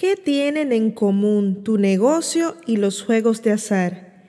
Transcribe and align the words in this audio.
¿Qué 0.00 0.14
tienen 0.14 0.70
en 0.70 0.92
común 0.92 1.64
tu 1.64 1.76
negocio 1.76 2.54
y 2.66 2.76
los 2.76 3.02
juegos 3.02 3.42
de 3.42 3.50
azar? 3.50 4.22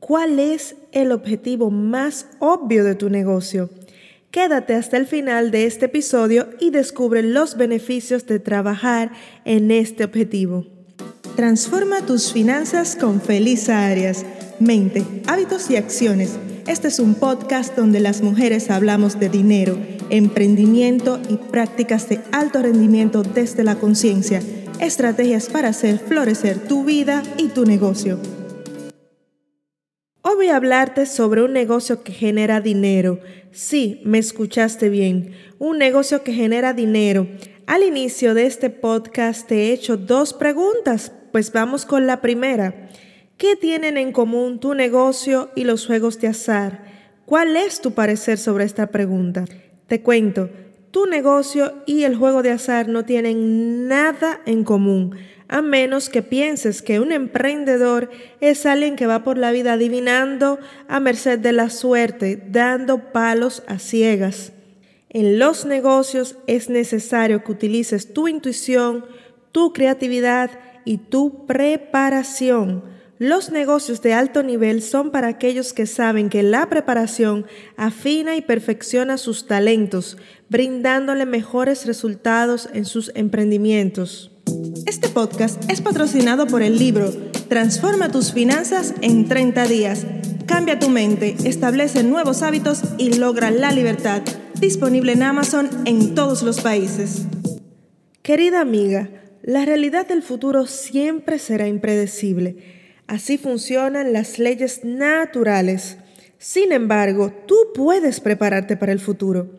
¿Cuál 0.00 0.40
es 0.40 0.74
el 0.90 1.12
objetivo 1.12 1.70
más 1.70 2.26
obvio 2.40 2.82
de 2.82 2.96
tu 2.96 3.08
negocio? 3.10 3.70
Quédate 4.32 4.74
hasta 4.74 4.96
el 4.96 5.06
final 5.06 5.52
de 5.52 5.66
este 5.66 5.84
episodio 5.84 6.48
y 6.58 6.70
descubre 6.70 7.22
los 7.22 7.56
beneficios 7.56 8.26
de 8.26 8.40
trabajar 8.40 9.12
en 9.44 9.70
este 9.70 10.02
objetivo. 10.02 10.66
Transforma 11.36 12.04
tus 12.04 12.32
finanzas 12.32 12.96
con 12.96 13.20
Felisa 13.20 13.86
Arias. 13.86 14.26
Mente, 14.58 15.04
hábitos 15.28 15.70
y 15.70 15.76
acciones. 15.76 16.36
Este 16.66 16.88
es 16.88 16.98
un 16.98 17.14
podcast 17.14 17.76
donde 17.76 18.00
las 18.00 18.20
mujeres 18.20 18.68
hablamos 18.68 19.20
de 19.20 19.28
dinero, 19.28 19.78
emprendimiento 20.10 21.20
y 21.28 21.36
prácticas 21.36 22.08
de 22.08 22.18
alto 22.32 22.62
rendimiento 22.62 23.22
desde 23.22 23.62
la 23.62 23.76
conciencia 23.76 24.42
estrategias 24.86 25.48
para 25.48 25.68
hacer 25.68 25.98
florecer 25.98 26.58
tu 26.58 26.84
vida 26.84 27.22
y 27.38 27.48
tu 27.48 27.64
negocio. 27.64 28.18
Hoy 30.22 30.34
voy 30.36 30.48
a 30.48 30.56
hablarte 30.56 31.06
sobre 31.06 31.42
un 31.42 31.52
negocio 31.52 32.02
que 32.02 32.12
genera 32.12 32.60
dinero. 32.60 33.20
Sí, 33.50 34.00
me 34.04 34.18
escuchaste 34.18 34.88
bien, 34.88 35.32
un 35.58 35.78
negocio 35.78 36.22
que 36.22 36.32
genera 36.32 36.72
dinero. 36.72 37.26
Al 37.66 37.82
inicio 37.82 38.34
de 38.34 38.46
este 38.46 38.70
podcast 38.70 39.46
te 39.46 39.54
he 39.68 39.72
hecho 39.72 39.96
dos 39.96 40.34
preguntas, 40.34 41.12
pues 41.32 41.52
vamos 41.52 41.86
con 41.86 42.06
la 42.06 42.20
primera. 42.20 42.90
¿Qué 43.36 43.56
tienen 43.56 43.96
en 43.96 44.12
común 44.12 44.60
tu 44.60 44.74
negocio 44.74 45.50
y 45.56 45.64
los 45.64 45.86
juegos 45.86 46.20
de 46.20 46.28
azar? 46.28 46.84
¿Cuál 47.26 47.56
es 47.56 47.80
tu 47.80 47.92
parecer 47.92 48.38
sobre 48.38 48.64
esta 48.64 48.88
pregunta? 48.88 49.44
Te 49.86 50.02
cuento, 50.02 50.50
tu 50.94 51.06
negocio 51.06 51.74
y 51.86 52.04
el 52.04 52.14
juego 52.14 52.44
de 52.44 52.52
azar 52.52 52.86
no 52.88 53.04
tienen 53.04 53.88
nada 53.88 54.40
en 54.46 54.62
común, 54.62 55.16
a 55.48 55.60
menos 55.60 56.08
que 56.08 56.22
pienses 56.22 56.82
que 56.82 57.00
un 57.00 57.10
emprendedor 57.10 58.10
es 58.40 58.64
alguien 58.64 58.94
que 58.94 59.08
va 59.08 59.24
por 59.24 59.36
la 59.36 59.50
vida 59.50 59.72
adivinando 59.72 60.60
a 60.86 61.00
merced 61.00 61.40
de 61.40 61.50
la 61.50 61.68
suerte, 61.68 62.40
dando 62.48 63.10
palos 63.10 63.64
a 63.66 63.80
ciegas. 63.80 64.52
En 65.08 65.40
los 65.40 65.66
negocios 65.66 66.36
es 66.46 66.70
necesario 66.70 67.42
que 67.42 67.50
utilices 67.50 68.14
tu 68.14 68.28
intuición, 68.28 69.04
tu 69.50 69.72
creatividad 69.72 70.52
y 70.84 70.98
tu 70.98 71.44
preparación 71.44 72.84
los 73.18 73.50
negocios 73.50 74.02
de 74.02 74.12
alto 74.12 74.42
nivel 74.42 74.82
son 74.82 75.12
para 75.12 75.28
aquellos 75.28 75.72
que 75.72 75.86
saben 75.86 76.28
que 76.28 76.42
la 76.42 76.68
preparación 76.68 77.46
afina 77.76 78.34
y 78.34 78.42
perfecciona 78.42 79.18
sus 79.18 79.46
talentos, 79.46 80.16
brindándole 80.48 81.24
mejores 81.24 81.86
resultados 81.86 82.68
en 82.72 82.84
sus 82.84 83.12
emprendimientos. 83.14 84.32
Este 84.86 85.08
podcast 85.08 85.62
es 85.70 85.80
patrocinado 85.80 86.48
por 86.48 86.62
el 86.62 86.76
libro 86.76 87.12
Transforma 87.48 88.10
tus 88.10 88.32
finanzas 88.32 88.94
en 89.00 89.28
30 89.28 89.66
días. 89.68 90.06
Cambia 90.46 90.80
tu 90.80 90.88
mente, 90.88 91.36
establece 91.44 92.02
nuevos 92.02 92.42
hábitos 92.42 92.82
y 92.98 93.14
logra 93.14 93.52
la 93.52 93.70
libertad. 93.70 94.22
Disponible 94.60 95.12
en 95.12 95.22
Amazon 95.22 95.70
en 95.84 96.16
todos 96.16 96.42
los 96.42 96.60
países. 96.60 97.22
Querida 98.22 98.60
amiga, 98.60 99.08
la 99.42 99.64
realidad 99.64 100.08
del 100.08 100.22
futuro 100.22 100.66
siempre 100.66 101.38
será 101.38 101.68
impredecible 101.68 102.83
Así 103.06 103.36
funcionan 103.36 104.12
las 104.12 104.38
leyes 104.38 104.82
naturales. 104.84 105.98
Sin 106.38 106.72
embargo, 106.72 107.32
tú 107.46 107.54
puedes 107.74 108.20
prepararte 108.20 108.76
para 108.76 108.92
el 108.92 109.00
futuro. 109.00 109.50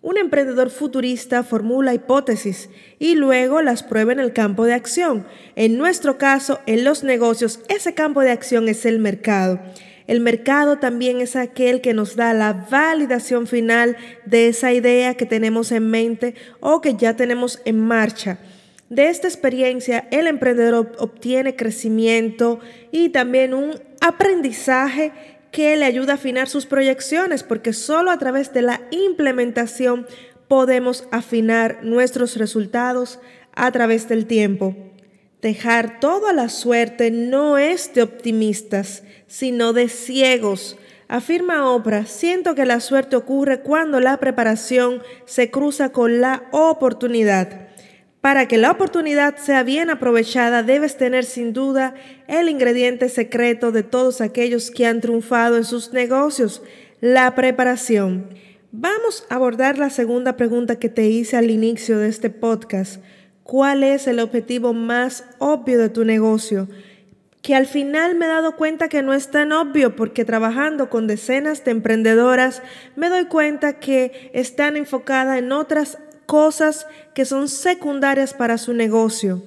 Un 0.00 0.16
emprendedor 0.18 0.70
futurista 0.70 1.42
formula 1.42 1.94
hipótesis 1.94 2.68
y 2.98 3.14
luego 3.14 3.62
las 3.62 3.82
prueba 3.82 4.12
en 4.12 4.20
el 4.20 4.32
campo 4.32 4.64
de 4.64 4.74
acción. 4.74 5.26
En 5.56 5.76
nuestro 5.76 6.18
caso, 6.18 6.60
en 6.66 6.84
los 6.84 7.02
negocios, 7.02 7.60
ese 7.68 7.94
campo 7.94 8.20
de 8.20 8.30
acción 8.30 8.68
es 8.68 8.84
el 8.84 8.98
mercado. 8.98 9.60
El 10.06 10.20
mercado 10.20 10.78
también 10.78 11.20
es 11.20 11.34
aquel 11.34 11.80
que 11.80 11.94
nos 11.94 12.14
da 12.14 12.34
la 12.34 12.52
validación 12.52 13.46
final 13.46 13.96
de 14.26 14.48
esa 14.48 14.72
idea 14.72 15.14
que 15.14 15.24
tenemos 15.24 15.72
en 15.72 15.88
mente 15.88 16.34
o 16.60 16.80
que 16.80 16.94
ya 16.94 17.16
tenemos 17.16 17.60
en 17.64 17.80
marcha. 17.80 18.38
De 18.94 19.08
esta 19.08 19.26
experiencia, 19.26 20.06
el 20.12 20.28
emprendedor 20.28 20.92
obtiene 20.98 21.56
crecimiento 21.56 22.60
y 22.92 23.08
también 23.08 23.52
un 23.52 23.74
aprendizaje 24.00 25.10
que 25.50 25.74
le 25.74 25.84
ayuda 25.84 26.12
a 26.12 26.14
afinar 26.14 26.48
sus 26.48 26.64
proyecciones, 26.64 27.42
porque 27.42 27.72
solo 27.72 28.12
a 28.12 28.18
través 28.18 28.52
de 28.52 28.62
la 28.62 28.82
implementación 28.92 30.06
podemos 30.46 31.08
afinar 31.10 31.80
nuestros 31.82 32.36
resultados 32.36 33.18
a 33.56 33.72
través 33.72 34.08
del 34.08 34.26
tiempo. 34.26 34.76
Dejar 35.42 35.98
todo 35.98 36.28
a 36.28 36.32
la 36.32 36.48
suerte 36.48 37.10
no 37.10 37.58
es 37.58 37.92
de 37.94 38.02
optimistas, 38.02 39.02
sino 39.26 39.72
de 39.72 39.88
ciegos. 39.88 40.78
Afirma 41.08 41.68
Oprah, 41.68 42.06
siento 42.06 42.54
que 42.54 42.64
la 42.64 42.78
suerte 42.78 43.16
ocurre 43.16 43.60
cuando 43.60 43.98
la 43.98 44.18
preparación 44.18 45.02
se 45.24 45.50
cruza 45.50 45.90
con 45.90 46.20
la 46.20 46.44
oportunidad. 46.52 47.63
Para 48.24 48.48
que 48.48 48.56
la 48.56 48.70
oportunidad 48.70 49.36
sea 49.36 49.62
bien 49.64 49.90
aprovechada, 49.90 50.62
debes 50.62 50.96
tener 50.96 51.26
sin 51.26 51.52
duda 51.52 51.92
el 52.26 52.48
ingrediente 52.48 53.10
secreto 53.10 53.70
de 53.70 53.82
todos 53.82 54.22
aquellos 54.22 54.70
que 54.70 54.86
han 54.86 55.02
triunfado 55.02 55.58
en 55.58 55.64
sus 55.64 55.92
negocios, 55.92 56.62
la 57.02 57.34
preparación. 57.34 58.30
Vamos 58.72 59.26
a 59.28 59.34
abordar 59.34 59.76
la 59.76 59.90
segunda 59.90 60.38
pregunta 60.38 60.78
que 60.78 60.88
te 60.88 61.06
hice 61.06 61.36
al 61.36 61.50
inicio 61.50 61.98
de 61.98 62.08
este 62.08 62.30
podcast. 62.30 63.02
¿Cuál 63.42 63.82
es 63.82 64.06
el 64.06 64.18
objetivo 64.20 64.72
más 64.72 65.24
obvio 65.38 65.78
de 65.78 65.90
tu 65.90 66.06
negocio? 66.06 66.66
que 67.42 67.54
al 67.54 67.66
final 67.66 68.14
me 68.14 68.24
he 68.24 68.28
dado 68.28 68.56
cuenta 68.56 68.88
que 68.88 69.02
no 69.02 69.12
es 69.12 69.30
tan 69.30 69.52
obvio 69.52 69.96
porque 69.96 70.24
trabajando 70.24 70.88
con 70.88 71.06
decenas 71.06 71.62
de 71.62 71.72
emprendedoras 71.72 72.62
me 72.96 73.10
doy 73.10 73.26
cuenta 73.26 73.74
que 73.74 74.30
están 74.32 74.78
enfocadas 74.78 75.36
en 75.36 75.52
otras 75.52 75.98
cosas 76.26 76.86
que 77.14 77.24
son 77.24 77.48
secundarias 77.48 78.34
para 78.34 78.58
su 78.58 78.74
negocio. 78.74 79.42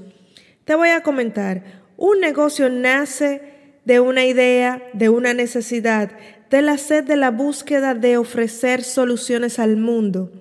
Te 0.65 0.75
voy 0.75 0.89
a 0.89 1.01
comentar, 1.01 1.63
un 1.97 2.19
negocio 2.19 2.69
nace 2.69 3.41
de 3.85 3.99
una 3.99 4.25
idea, 4.25 4.83
de 4.93 5.09
una 5.09 5.33
necesidad, 5.33 6.11
de 6.49 6.61
la 6.61 6.77
sed 6.77 7.03
de 7.03 7.15
la 7.15 7.31
búsqueda 7.31 7.93
de 7.93 8.17
ofrecer 8.17 8.83
soluciones 8.83 9.59
al 9.59 9.77
mundo. 9.77 10.31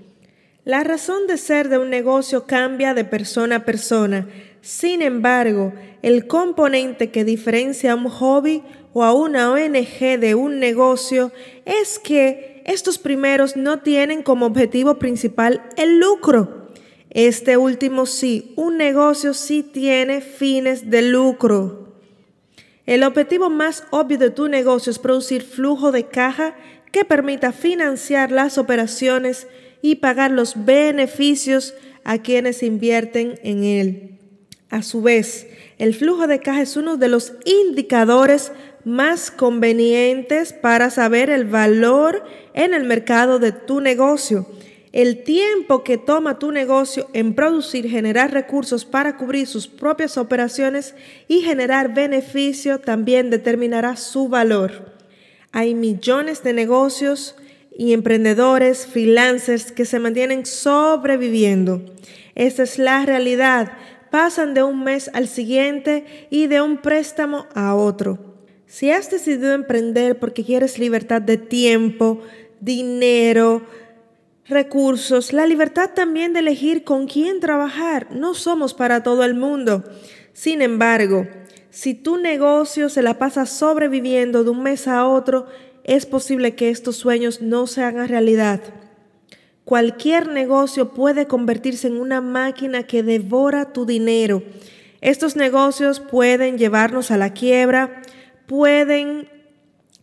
La 0.64 0.82
razón 0.82 1.28
de 1.28 1.36
ser 1.36 1.68
de 1.68 1.78
un 1.78 1.90
negocio 1.90 2.44
cambia 2.46 2.92
de 2.92 3.04
persona 3.04 3.56
a 3.56 3.64
persona. 3.64 4.26
Sin 4.62 5.00
embargo, 5.00 5.72
el 6.02 6.26
componente 6.26 7.10
que 7.10 7.24
diferencia 7.24 7.92
a 7.92 7.94
un 7.94 8.08
hobby 8.08 8.64
o 8.92 9.04
a 9.04 9.12
una 9.12 9.52
ONG 9.52 10.18
de 10.18 10.34
un 10.34 10.58
negocio 10.58 11.30
es 11.64 12.00
que 12.00 12.55
estos 12.66 12.98
primeros 12.98 13.56
no 13.56 13.78
tienen 13.78 14.24
como 14.24 14.46
objetivo 14.46 14.98
principal 14.98 15.62
el 15.76 16.00
lucro. 16.00 16.66
Este 17.10 17.56
último 17.56 18.06
sí, 18.06 18.52
un 18.56 18.76
negocio 18.76 19.34
sí 19.34 19.62
tiene 19.62 20.20
fines 20.20 20.90
de 20.90 21.02
lucro. 21.02 21.94
El 22.84 23.04
objetivo 23.04 23.50
más 23.50 23.84
obvio 23.90 24.18
de 24.18 24.30
tu 24.30 24.48
negocio 24.48 24.90
es 24.90 24.98
producir 24.98 25.42
flujo 25.42 25.92
de 25.92 26.08
caja 26.08 26.56
que 26.90 27.04
permita 27.04 27.52
financiar 27.52 28.32
las 28.32 28.58
operaciones 28.58 29.46
y 29.80 29.96
pagar 29.96 30.32
los 30.32 30.64
beneficios 30.64 31.72
a 32.02 32.18
quienes 32.18 32.64
invierten 32.64 33.38
en 33.44 33.62
él. 33.62 34.18
A 34.70 34.82
su 34.82 35.02
vez, 35.02 35.46
el 35.78 35.94
flujo 35.94 36.26
de 36.26 36.40
caja 36.40 36.62
es 36.62 36.76
uno 36.76 36.96
de 36.96 37.06
los 37.06 37.34
indicadores 37.44 38.50
más 38.86 39.32
convenientes 39.32 40.52
para 40.52 40.90
saber 40.90 41.28
el 41.28 41.44
valor 41.44 42.22
en 42.54 42.72
el 42.72 42.84
mercado 42.84 43.40
de 43.40 43.50
tu 43.50 43.80
negocio. 43.80 44.46
El 44.92 45.24
tiempo 45.24 45.82
que 45.82 45.98
toma 45.98 46.38
tu 46.38 46.52
negocio 46.52 47.10
en 47.12 47.34
producir, 47.34 47.90
generar 47.90 48.32
recursos 48.32 48.84
para 48.84 49.16
cubrir 49.16 49.48
sus 49.48 49.66
propias 49.66 50.16
operaciones 50.16 50.94
y 51.26 51.40
generar 51.40 51.94
beneficio 51.94 52.78
también 52.78 53.28
determinará 53.28 53.96
su 53.96 54.28
valor. 54.28 54.94
Hay 55.50 55.74
millones 55.74 56.44
de 56.44 56.52
negocios 56.52 57.34
y 57.76 57.92
emprendedores, 57.92 58.86
freelancers 58.86 59.72
que 59.72 59.84
se 59.84 59.98
mantienen 59.98 60.46
sobreviviendo. 60.46 61.82
Esta 62.36 62.62
es 62.62 62.78
la 62.78 63.04
realidad. 63.04 63.72
Pasan 64.12 64.54
de 64.54 64.62
un 64.62 64.84
mes 64.84 65.10
al 65.12 65.26
siguiente 65.26 66.28
y 66.30 66.46
de 66.46 66.60
un 66.60 66.78
préstamo 66.78 67.46
a 67.52 67.74
otro. 67.74 68.25
Si 68.66 68.90
has 68.90 69.10
decidido 69.10 69.54
emprender 69.54 70.18
porque 70.18 70.44
quieres 70.44 70.78
libertad 70.78 71.22
de 71.22 71.36
tiempo, 71.36 72.20
dinero, 72.60 73.62
recursos, 74.48 75.32
la 75.32 75.46
libertad 75.46 75.90
también 75.94 76.32
de 76.32 76.40
elegir 76.40 76.84
con 76.84 77.06
quién 77.06 77.40
trabajar, 77.40 78.08
no 78.10 78.34
somos 78.34 78.74
para 78.74 79.02
todo 79.02 79.24
el 79.24 79.34
mundo. 79.34 79.84
Sin 80.32 80.62
embargo, 80.62 81.26
si 81.70 81.94
tu 81.94 82.16
negocio 82.16 82.88
se 82.88 83.02
la 83.02 83.18
pasa 83.18 83.46
sobreviviendo 83.46 84.44
de 84.44 84.50
un 84.50 84.62
mes 84.62 84.88
a 84.88 85.06
otro, 85.06 85.46
es 85.84 86.04
posible 86.04 86.54
que 86.56 86.70
estos 86.70 86.96
sueños 86.96 87.42
no 87.42 87.66
se 87.66 87.82
hagan 87.82 88.08
realidad. 88.08 88.60
Cualquier 89.64 90.28
negocio 90.28 90.94
puede 90.94 91.26
convertirse 91.26 91.88
en 91.88 91.96
una 91.96 92.20
máquina 92.20 92.84
que 92.84 93.02
devora 93.02 93.72
tu 93.72 93.84
dinero 93.84 94.42
Estos 95.00 95.34
negocios 95.34 95.98
pueden 95.98 96.56
llevarnos 96.56 97.10
a 97.10 97.16
la 97.16 97.32
quiebra, 97.32 98.02
pueden 98.46 99.28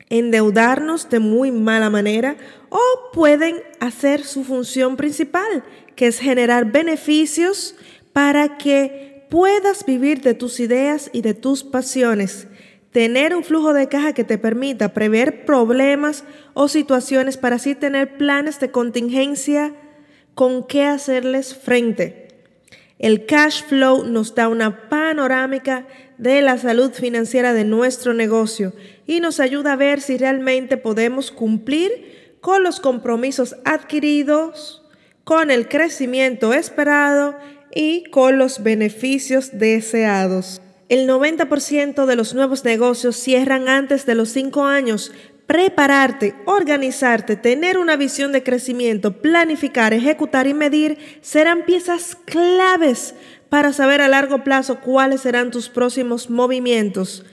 endeudarnos 0.10 1.10
de 1.10 1.20
muy 1.20 1.52
mala 1.52 1.90
manera 1.90 2.36
o 2.70 2.80
pueden 3.14 3.58
hacer 3.80 4.24
su 4.24 4.44
función 4.44 4.96
principal, 4.96 5.64
que 5.96 6.08
es 6.08 6.20
generar 6.20 6.72
beneficios 6.72 7.76
para 8.14 8.58
que 8.58 9.26
puedas 9.30 9.86
vivir 9.86 10.22
de 10.22 10.36
tus 10.36 10.60
ideas 10.60 11.10
y 11.14 11.22
de 11.22 11.34
tus 11.34 11.64
pasiones. 11.64 12.48
Tener 12.92 13.36
un 13.36 13.44
flujo 13.44 13.74
de 13.74 13.88
caja 13.88 14.14
que 14.14 14.24
te 14.24 14.38
permita 14.38 14.94
prever 14.94 15.46
problemas 15.46 16.24
o 16.54 16.68
situaciones 16.68 17.38
para 17.38 17.56
así 17.56 17.74
tener 17.74 18.18
planes 18.18 18.60
de 18.60 18.70
contingencia 18.70 19.74
con 20.36 20.68
qué 20.68 20.86
hacerles 20.86 21.56
frente. 21.56 22.23
El 23.04 23.26
cash 23.26 23.66
flow 23.66 24.06
nos 24.06 24.34
da 24.34 24.48
una 24.48 24.88
panorámica 24.88 25.86
de 26.18 26.42
la 26.42 26.58
salud 26.58 26.94
financiera 26.94 27.52
de 27.52 27.66
nuestro 27.66 28.14
negocio 28.14 28.72
y 29.06 29.20
nos 29.20 29.42
ayuda 29.42 29.74
a 29.74 29.76
ver 29.76 30.00
si 30.00 30.18
realmente 30.18 30.78
podemos 30.78 31.30
cumplir 31.30 32.38
con 32.40 32.64
los 32.64 32.80
compromisos 32.80 33.58
adquiridos, 33.66 34.84
con 35.26 35.52
el 35.52 35.68
crecimiento 35.68 36.54
esperado 36.54 37.36
y 37.76 38.06
con 38.06 38.38
los 38.38 38.64
beneficios 38.64 39.50
deseados. 39.60 40.62
El 40.88 41.06
90% 41.06 42.06
de 42.06 42.16
los 42.16 42.34
nuevos 42.34 42.64
negocios 42.64 43.18
cierran 43.18 43.68
antes 43.68 44.06
de 44.06 44.16
los 44.16 44.30
5 44.30 44.64
años, 44.64 45.12
prepararte, 45.48 46.36
organizarte, 46.46 47.36
tener 47.36 47.78
una 47.78 47.96
visión 47.96 48.32
de 48.32 48.44
crecimiento, 48.44 49.22
planificar, 49.22 49.94
ejecutar 49.94 50.48
y 50.48 50.54
medir 50.54 50.98
serán 51.22 51.66
piezas 51.66 52.18
claves 52.26 53.16
para 53.50 53.74
saber 53.74 54.02
a 54.02 54.08
largo 54.08 54.44
plazo 54.44 54.80
cuáles 54.80 55.22
serán 55.22 55.52
tus 55.52 55.70
próximos 55.70 56.30
movimientos. 56.30 57.26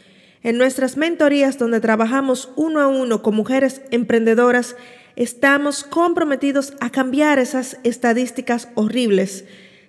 En 0.43 0.59
nuestras 0.59 0.97
mentorías 0.97 1.59
donde 1.59 1.81
trabajamos 1.81 2.51
uno 2.57 2.81
a 2.81 2.89
uno 2.89 3.23
con 3.23 3.35
mujeres 3.35 3.83
emprendedoras, 3.91 4.77
estamos 5.17 5.85
comprometidos 5.85 6.75
a 6.81 6.91
cambiar 6.91 7.39
esas 7.39 7.79
estadísticas 7.85 8.69
horribles. 8.75 9.45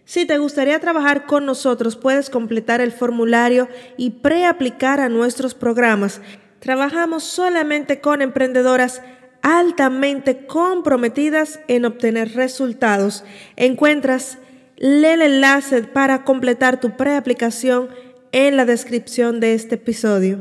Si 0.06 0.26
te 0.26 0.38
gustaría 0.40 0.80
trabajar 0.80 1.26
con 1.26 1.46
nosotros, 1.46 1.96
puedes 1.96 2.30
completar 2.30 2.82
el 2.82 2.92
formulario 2.92 3.70
y 3.98 4.10
preaplicar 4.10 5.00
a 5.00 5.10
nuestros 5.10 5.54
programas. 5.54 6.22
Trabajamos 6.62 7.24
solamente 7.24 8.02
con 8.02 8.22
emprendedoras 8.22 9.02
altamente 9.42 10.46
comprometidas 10.46 11.60
en 11.68 11.86
obtener 11.86 12.36
resultados. 12.36 13.24
Encuentras 13.56 14.38
el 14.78 15.04
enlace 15.04 15.82
para 15.82 16.24
completar 16.24 16.80
tu 16.80 16.96
preaplicación 16.96 17.90
en 18.32 18.58
la 18.58 18.66
descripción 18.66 19.40
de 19.40 19.56
este 19.56 19.74
episodio. 19.74 20.38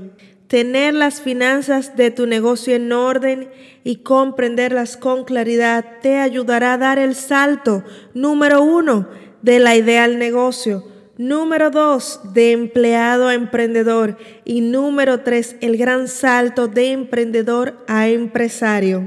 Tener 0.47 0.93
las 0.93 1.23
finanzas 1.23 1.97
de 1.97 2.11
tu 2.11 2.27
negocio 2.27 2.77
en 2.77 2.93
orden 2.93 3.49
y 3.83 4.03
comprenderlas 4.03 4.99
con 4.99 5.25
claridad 5.25 6.01
te 6.03 6.19
ayudará 6.19 6.75
a 6.75 6.79
dar 6.79 6.99
el 6.99 7.15
salto 7.15 7.83
número 8.13 8.63
uno 8.63 9.09
de 9.41 9.59
la 9.59 9.75
idea 9.75 10.05
al 10.05 10.19
negocio 10.19 10.90
Número 11.21 11.71
dos, 11.71 12.19
de 12.33 12.53
empleado 12.53 13.29
a 13.29 13.35
emprendedor. 13.35 14.17
Y 14.47 14.63
número 14.63 15.21
tres, 15.21 15.55
el 15.61 15.77
gran 15.77 16.09
salto 16.09 16.67
de 16.67 16.93
emprendedor 16.93 17.85
a 17.89 18.09
empresario. 18.09 19.07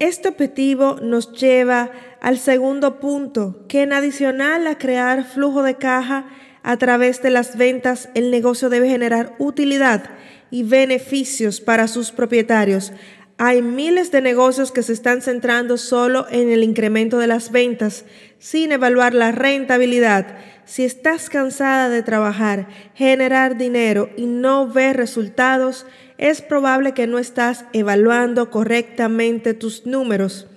Este 0.00 0.26
objetivo 0.26 0.96
nos 1.00 1.30
lleva 1.34 1.92
al 2.20 2.38
segundo 2.38 2.98
punto, 2.98 3.64
que 3.68 3.82
en 3.82 3.92
adicional 3.92 4.66
a 4.66 4.76
crear 4.76 5.22
flujo 5.22 5.62
de 5.62 5.76
caja 5.76 6.26
a 6.64 6.78
través 6.78 7.22
de 7.22 7.30
las 7.30 7.56
ventas, 7.56 8.08
el 8.14 8.32
negocio 8.32 8.68
debe 8.68 8.88
generar 8.88 9.36
utilidad 9.38 10.02
y 10.50 10.64
beneficios 10.64 11.60
para 11.60 11.86
sus 11.86 12.10
propietarios. 12.10 12.92
Hay 13.38 13.60
miles 13.62 14.10
de 14.10 14.22
negocios 14.22 14.72
que 14.72 14.82
se 14.82 14.92
están 14.92 15.20
centrando 15.20 15.76
solo 15.76 16.26
en 16.30 16.50
el 16.50 16.64
incremento 16.64 17.18
de 17.18 17.26
las 17.26 17.52
ventas, 17.52 18.04
sin 18.38 18.72
evaluar 18.72 19.12
la 19.14 19.32
rentabilidad 19.32 20.36
si 20.66 20.84
estás 20.84 21.30
cansada 21.30 21.88
de 21.88 22.02
trabajar, 22.02 22.66
generar 22.94 23.56
dinero 23.56 24.10
y 24.16 24.26
no 24.26 24.66
ver 24.66 24.96
resultados, 24.96 25.86
es 26.18 26.42
probable 26.42 26.92
que 26.92 27.06
no 27.06 27.20
estás 27.20 27.66
evaluando 27.72 28.50
correctamente 28.50 29.54
tus 29.54 29.86
números. 29.86 30.48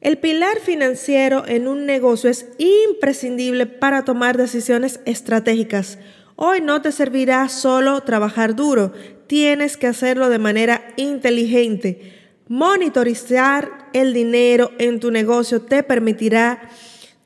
El 0.00 0.18
pilar 0.18 0.60
financiero 0.60 1.42
en 1.48 1.66
un 1.66 1.84
negocio 1.84 2.30
es 2.30 2.46
imprescindible 2.58 3.66
para 3.66 4.04
tomar 4.04 4.36
decisiones 4.36 5.00
estratégicas. 5.04 5.98
Hoy 6.36 6.60
no 6.60 6.80
te 6.80 6.92
servirá 6.92 7.48
solo 7.48 8.00
trabajar 8.02 8.54
duro, 8.54 8.92
tienes 9.26 9.76
que 9.76 9.88
hacerlo 9.88 10.28
de 10.28 10.38
manera 10.38 10.92
inteligente. 10.96 12.15
Monitorizar 12.48 13.88
el 13.92 14.12
dinero 14.12 14.70
en 14.78 15.00
tu 15.00 15.10
negocio 15.10 15.62
te 15.62 15.82
permitirá 15.82 16.70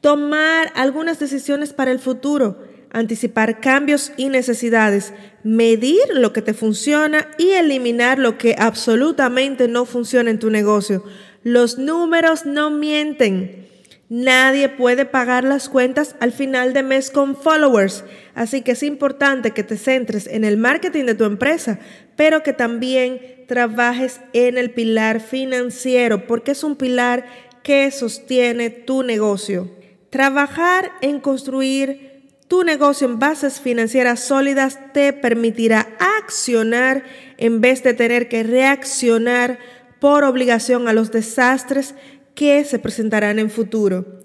tomar 0.01 0.73
algunas 0.75 1.19
decisiones 1.19 1.75
para 1.75 1.91
el 1.91 1.99
futuro, 1.99 2.57
anticipar 2.91 3.61
cambios 3.61 4.13
y 4.17 4.31
necesidades, 4.31 5.13
medir 5.45 6.01
lo 6.15 6.33
que 6.33 6.41
te 6.41 6.55
funciona 6.55 7.29
y 7.37 7.51
eliminar 7.51 8.19
lo 8.19 8.39
que 8.39 8.57
absolutamente 8.59 9.69
no 9.69 9.85
funciona 9.85 10.31
en 10.31 10.39
tu 10.39 10.49
negocio. 10.49 11.05
Los 11.43 11.79
números 11.79 12.47
no 12.47 12.71
mienten. 12.71 13.70
Nadie 14.11 14.69
puede 14.69 15.05
pagar 15.05 15.45
las 15.45 15.69
cuentas 15.69 16.17
al 16.19 16.33
final 16.33 16.73
de 16.73 16.83
mes 16.83 17.13
con 17.13 17.37
followers, 17.37 18.03
así 18.35 18.61
que 18.63 18.73
es 18.73 18.83
importante 18.83 19.53
que 19.53 19.63
te 19.63 19.77
centres 19.77 20.27
en 20.27 20.43
el 20.43 20.57
marketing 20.57 21.05
de 21.05 21.15
tu 21.15 21.23
empresa, 21.23 21.79
pero 22.17 22.43
que 22.43 22.53
también 22.53 23.21
trabajes 23.47 24.21
en 24.33 24.59
el 24.59 24.73
pilar 24.73 25.21
financiero, 25.21 26.27
porque 26.27 26.51
es 26.51 26.65
un 26.65 26.75
pilar 26.75 27.25
que 27.63 27.89
sostiene 27.93 28.69
tu 28.71 29.05
negocio. 29.05 29.71
Trabajar 30.11 30.91
en 31.03 31.21
construir 31.21 32.33
tu 32.49 32.65
negocio 32.65 33.07
en 33.07 33.21
bases 33.21 33.61
financieras 33.61 34.19
sólidas 34.19 34.81
te 34.93 35.13
permitirá 35.13 35.87
accionar 36.19 37.05
en 37.39 37.61
vez 37.61 37.85
de 37.85 37.95
tener 37.95 38.29
que 38.29 38.43
reaccionar 38.43 39.61
por 40.01 40.25
obligación 40.25 40.89
a 40.89 40.93
los 40.93 41.13
desastres 41.13 41.95
que 42.35 42.65
se 42.65 42.79
presentarán 42.79 43.39
en 43.39 43.51
futuro. 43.51 44.21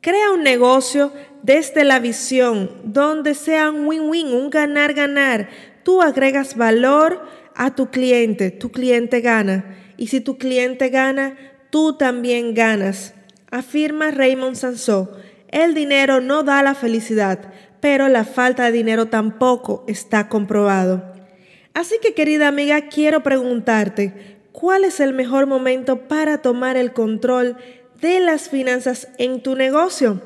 Crea 0.00 0.30
un 0.32 0.42
negocio 0.42 1.12
desde 1.42 1.84
la 1.84 1.98
visión 1.98 2.70
donde 2.84 3.34
sea 3.34 3.70
un 3.70 3.86
win-win, 3.86 4.28
un 4.28 4.50
ganar-ganar. 4.50 5.48
Tú 5.82 6.02
agregas 6.02 6.56
valor 6.56 7.22
a 7.54 7.74
tu 7.74 7.90
cliente, 7.90 8.50
tu 8.50 8.70
cliente 8.70 9.20
gana. 9.20 9.76
Y 9.96 10.06
si 10.06 10.20
tu 10.20 10.38
cliente 10.38 10.88
gana, 10.90 11.36
tú 11.70 11.96
también 11.96 12.54
ganas. 12.54 13.14
Afirma 13.50 14.10
Raymond 14.10 14.56
Sansó. 14.56 15.16
El 15.48 15.74
dinero 15.74 16.20
no 16.20 16.42
da 16.42 16.62
la 16.62 16.74
felicidad, 16.74 17.52
pero 17.80 18.08
la 18.08 18.24
falta 18.24 18.64
de 18.64 18.72
dinero 18.72 19.06
tampoco 19.06 19.84
está 19.88 20.28
comprobado. 20.28 21.14
Así 21.74 21.96
que 22.02 22.14
querida 22.14 22.48
amiga, 22.48 22.88
quiero 22.88 23.22
preguntarte, 23.22 24.37
¿cuál 24.58 24.82
es 24.82 24.98
el 24.98 25.14
mejor 25.14 25.46
momento 25.46 26.08
para 26.08 26.38
tomar 26.38 26.76
el 26.76 26.92
control 26.92 27.56
de 28.00 28.18
las 28.18 28.48
finanzas 28.48 29.06
en 29.16 29.40
tu 29.40 29.54
negocio? 29.54 30.20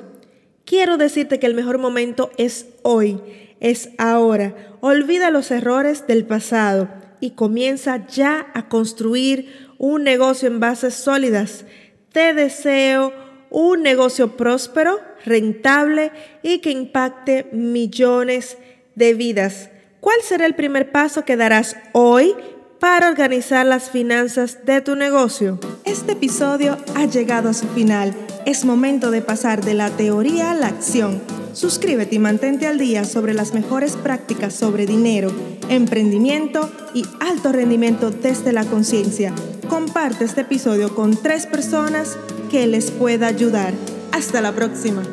Quiero 0.64 0.96
decirte 0.96 1.38
que 1.38 1.46
el 1.46 1.54
mejor 1.54 1.76
momento 1.76 2.30
es 2.38 2.68
hoy, 2.80 3.20
es 3.60 3.90
ahora. 3.98 4.54
Olvida 4.80 5.30
los 5.30 5.50
errores 5.50 6.06
del 6.06 6.24
pasado 6.24 6.88
y 7.20 7.32
comienza 7.32 8.06
ya 8.06 8.46
a 8.54 8.70
construir 8.70 9.68
un 9.76 10.02
negocio 10.02 10.48
en 10.48 10.60
bases 10.60 10.94
sólidas. 10.94 11.66
Te 12.10 12.32
deseo 12.32 13.12
un 13.50 13.82
negocio 13.82 14.38
próspero, 14.38 14.98
rentable 15.26 16.10
y 16.42 16.60
que 16.60 16.70
impacte 16.70 17.50
millones 17.52 18.56
de 18.94 19.12
vidas. 19.12 19.68
¿Cuál 20.00 20.22
será 20.22 20.46
el 20.46 20.54
primer 20.54 20.90
paso 20.90 21.26
que 21.26 21.36
darás 21.36 21.76
hoy 21.92 22.34
para 22.82 23.08
organizar 23.08 23.64
las 23.64 23.90
finanzas 23.90 24.66
de 24.66 24.80
tu 24.80 24.96
negocio? 24.96 25.60
Este 25.84 26.14
episodio 26.14 26.76
ha 26.96 27.04
llegado 27.04 27.48
a 27.48 27.54
su 27.54 27.68
final. 27.68 28.12
Es 28.44 28.64
momento 28.64 29.12
de 29.12 29.22
pasar 29.22 29.64
de 29.64 29.74
la 29.74 29.88
teoría 29.90 30.50
a 30.50 30.54
la 30.54 30.66
acción. 30.66 31.22
Suscríbete 31.52 32.16
y 32.16 32.18
mantente 32.18 32.66
al 32.66 32.78
día 32.78 33.04
sobre 33.04 33.34
las 33.34 33.54
mejores 33.54 33.92
prácticas 33.94 34.54
sobre 34.54 34.84
dinero, 34.84 35.32
emprendimiento 35.68 36.72
y 36.92 37.06
alto 37.20 37.52
rendimiento 37.52 38.10
desde 38.10 38.50
la 38.50 38.64
conciencia. 38.64 39.32
Comparte 39.68 40.24
este 40.24 40.40
episodio 40.40 40.92
con 40.92 41.16
tres 41.16 41.46
personas 41.46 42.18
que 42.50 42.66
les 42.66 42.90
pueda 42.90 43.28
ayudar. 43.28 43.74
Hasta 44.10 44.40
la 44.40 44.50
próxima. 44.50 45.04